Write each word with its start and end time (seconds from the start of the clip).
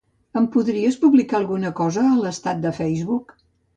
Em 0.39 0.45
podries 0.55 0.97
publicar 1.03 1.37
alguna 1.41 1.73
cosa 1.83 2.07
a 2.13 2.17
l'estat 2.25 2.65
de 2.67 2.73
Facebook? 2.79 3.37